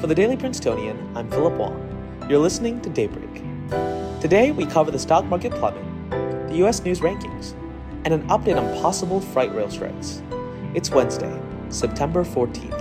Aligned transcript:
For 0.00 0.06
the 0.06 0.14
Daily 0.14 0.36
Princetonian, 0.36 0.96
I'm 1.16 1.28
Philip 1.28 1.54
Wong. 1.54 1.74
You're 2.30 2.38
listening 2.38 2.80
to 2.82 2.88
Daybreak. 2.88 3.42
Today, 4.20 4.52
we 4.52 4.64
cover 4.64 4.92
the 4.92 4.98
stock 4.98 5.24
market 5.24 5.50
plummet, 5.50 5.82
the 6.48 6.64
US 6.64 6.84
news 6.84 7.00
rankings, 7.00 7.54
and 8.04 8.14
an 8.14 8.24
update 8.28 8.56
on 8.56 8.80
possible 8.80 9.20
freight 9.20 9.50
rail 9.50 9.68
strikes. 9.68 10.22
It's 10.72 10.92
Wednesday, 10.92 11.36
September 11.70 12.22
14th. 12.22 12.80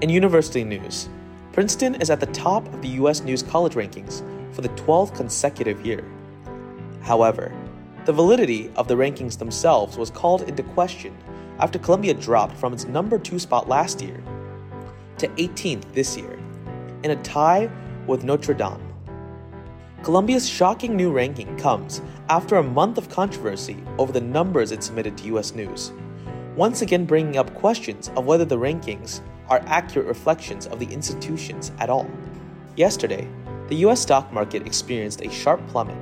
In 0.00 0.08
university 0.08 0.64
news, 0.64 1.10
Princeton 1.52 1.96
is 1.96 2.08
at 2.08 2.18
the 2.18 2.32
top 2.32 2.66
of 2.72 2.80
the 2.80 2.88
US 3.00 3.20
News 3.20 3.42
College 3.42 3.74
rankings 3.74 4.22
for 4.54 4.62
the 4.62 4.70
12th 4.70 5.14
consecutive 5.14 5.84
year. 5.84 6.02
However, 7.02 7.52
the 8.06 8.14
validity 8.14 8.70
of 8.74 8.88
the 8.88 8.94
rankings 8.94 9.36
themselves 9.36 9.98
was 9.98 10.08
called 10.08 10.48
into 10.48 10.62
question 10.62 11.14
after 11.58 11.78
Columbia 11.78 12.14
dropped 12.14 12.56
from 12.56 12.72
its 12.72 12.86
number 12.86 13.18
2 13.18 13.38
spot 13.38 13.68
last 13.68 14.00
year 14.00 14.22
to 15.18 15.28
18th 15.28 15.92
this 15.92 16.16
year, 16.16 16.38
in 17.02 17.10
a 17.10 17.22
tie 17.22 17.70
with 18.06 18.24
Notre 18.24 18.54
Dame. 18.54 18.82
Columbia's 20.02 20.48
shocking 20.48 20.96
new 20.96 21.10
ranking 21.10 21.56
comes 21.58 22.00
after 22.28 22.56
a 22.56 22.62
month 22.62 22.98
of 22.98 23.08
controversy 23.08 23.76
over 23.98 24.12
the 24.12 24.20
numbers 24.20 24.70
it 24.70 24.82
submitted 24.82 25.16
to 25.18 25.36
US 25.36 25.54
News, 25.54 25.92
once 26.54 26.82
again 26.82 27.04
bringing 27.04 27.36
up 27.36 27.54
questions 27.54 28.10
of 28.16 28.26
whether 28.26 28.44
the 28.44 28.58
rankings 28.58 29.20
are 29.48 29.62
accurate 29.66 30.06
reflections 30.06 30.66
of 30.66 30.78
the 30.78 30.86
institutions 30.86 31.72
at 31.80 31.90
all. 31.90 32.08
Yesterday, 32.76 33.28
the 33.68 33.76
US 33.86 34.00
stock 34.00 34.32
market 34.32 34.66
experienced 34.66 35.22
a 35.22 35.30
sharp 35.30 35.66
plummet 35.68 35.98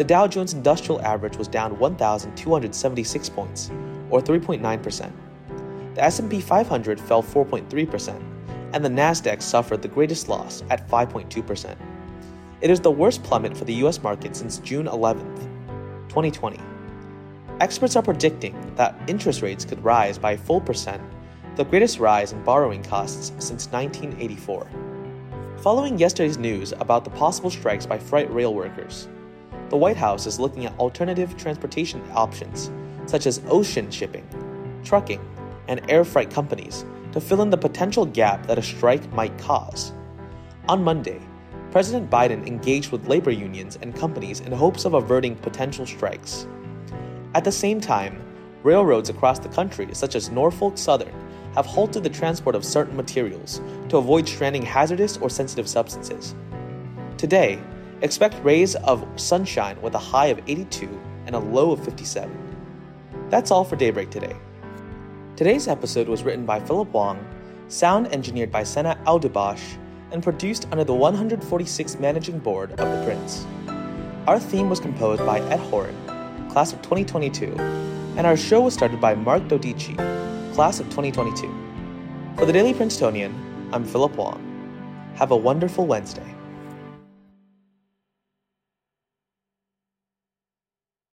the 0.00 0.04
Dow 0.04 0.26
Jones 0.26 0.54
Industrial 0.54 0.98
Average 1.02 1.36
was 1.36 1.46
down 1.46 1.78
1,276 1.78 3.28
points, 3.28 3.70
or 4.10 4.20
3.9%. 4.20 5.12
The 5.94 6.04
S&P 6.04 6.40
500 6.40 7.00
fell 7.00 7.22
4.3%, 7.22 8.22
and 8.72 8.84
the 8.84 8.88
Nasdaq 8.88 9.42
suffered 9.42 9.82
the 9.82 9.88
greatest 9.88 10.28
loss 10.28 10.62
at 10.70 10.88
5.2%. 10.88 11.76
It 12.60 12.70
is 12.70 12.80
the 12.80 12.90
worst 12.90 13.22
plummet 13.22 13.56
for 13.56 13.64
the 13.64 13.74
US 13.84 14.02
market 14.02 14.36
since 14.36 14.58
June 14.58 14.86
11, 14.86 15.24
2020. 16.08 16.60
Experts 17.60 17.96
are 17.96 18.02
predicting 18.02 18.54
that 18.76 18.98
interest 19.06 19.42
rates 19.42 19.64
could 19.64 19.82
rise 19.84 20.18
by 20.18 20.32
a 20.32 20.38
full 20.38 20.60
percent, 20.60 21.02
the 21.56 21.64
greatest 21.64 21.98
rise 21.98 22.32
in 22.32 22.42
borrowing 22.44 22.82
costs 22.82 23.32
since 23.38 23.70
1984. 23.70 24.66
Following 25.58 25.98
yesterday's 25.98 26.38
news 26.38 26.72
about 26.72 27.04
the 27.04 27.10
possible 27.10 27.50
strikes 27.50 27.84
by 27.84 27.98
freight 27.98 28.30
rail 28.30 28.54
workers, 28.54 29.08
the 29.68 29.76
White 29.76 29.96
House 29.96 30.26
is 30.26 30.40
looking 30.40 30.64
at 30.64 30.78
alternative 30.78 31.36
transportation 31.36 32.02
options, 32.14 32.70
such 33.10 33.26
as 33.26 33.40
ocean 33.48 33.90
shipping, 33.90 34.26
trucking, 34.84 35.20
and 35.68 35.80
air 35.90 36.04
freight 36.04 36.30
companies, 36.30 36.84
to 37.12 37.20
fill 37.20 37.42
in 37.42 37.50
the 37.50 37.56
potential 37.56 38.06
gap 38.06 38.46
that 38.46 38.58
a 38.58 38.62
strike 38.62 39.12
might 39.12 39.36
cause. 39.38 39.92
On 40.68 40.82
Monday, 40.84 41.20
President 41.70 42.10
Biden 42.10 42.46
engaged 42.46 42.92
with 42.92 43.08
labor 43.08 43.30
unions 43.30 43.78
and 43.82 43.94
companies 43.94 44.40
in 44.40 44.52
hopes 44.52 44.84
of 44.84 44.94
averting 44.94 45.36
potential 45.36 45.86
strikes. 45.86 46.46
At 47.34 47.44
the 47.44 47.52
same 47.52 47.80
time, 47.80 48.22
railroads 48.62 49.08
across 49.08 49.38
the 49.38 49.48
country, 49.48 49.88
such 49.92 50.14
as 50.14 50.30
Norfolk 50.30 50.78
Southern, 50.78 51.14
have 51.54 51.66
halted 51.66 52.04
the 52.04 52.10
transport 52.10 52.54
of 52.54 52.64
certain 52.64 52.96
materials 52.96 53.60
to 53.88 53.96
avoid 53.96 54.28
stranding 54.28 54.62
hazardous 54.62 55.16
or 55.18 55.28
sensitive 55.28 55.68
substances. 55.68 56.34
Today, 57.16 57.60
Expect 58.02 58.42
rays 58.42 58.76
of 58.76 59.06
sunshine 59.16 59.80
with 59.82 59.94
a 59.94 59.98
high 59.98 60.28
of 60.28 60.40
82 60.46 60.88
and 61.26 61.34
a 61.34 61.38
low 61.38 61.72
of 61.72 61.84
57. 61.84 62.30
That's 63.30 63.52
all 63.52 63.62
for 63.62 63.76
Daybreak 63.76 64.10
today. 64.10 64.34
Today's 65.36 65.68
episode 65.68 66.08
was 66.08 66.24
written 66.24 66.44
by 66.44 66.58
Philip 66.58 66.92
Wong, 66.92 67.24
sound 67.68 68.08
engineered 68.08 68.50
by 68.50 68.64
Sena 68.64 68.98
Aldubash, 69.06 69.78
and 70.10 70.20
produced 70.20 70.66
under 70.72 70.82
the 70.82 70.92
146th 70.92 72.00
Managing 72.00 72.40
Board 72.40 72.72
of 72.72 72.78
The 72.78 73.04
Prince. 73.04 73.46
Our 74.26 74.40
theme 74.40 74.68
was 74.68 74.80
composed 74.80 75.24
by 75.24 75.38
Ed 75.42 75.60
Horan, 75.60 75.94
class 76.50 76.72
of 76.72 76.82
2022, 76.82 77.54
and 78.16 78.26
our 78.26 78.36
show 78.36 78.62
was 78.62 78.74
started 78.74 79.00
by 79.00 79.14
Mark 79.14 79.44
Dodici, 79.44 79.94
class 80.52 80.80
of 80.80 80.86
2022. 80.86 82.34
For 82.36 82.46
the 82.46 82.52
Daily 82.52 82.74
Princetonian, 82.74 83.32
I'm 83.72 83.84
Philip 83.84 84.16
Wong. 84.16 84.42
Have 85.14 85.30
a 85.30 85.36
wonderful 85.36 85.86
Wednesday. 85.86 86.34